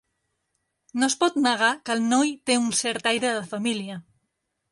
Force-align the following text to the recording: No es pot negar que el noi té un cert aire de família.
No 1.01 1.09
es 1.11 1.15
pot 1.23 1.35
negar 1.47 1.69
que 1.89 1.93
el 1.97 2.01
noi 2.15 2.33
té 2.51 2.57
un 2.61 2.73
cert 2.79 3.13
aire 3.13 3.37
de 3.39 3.45
família. 3.55 4.01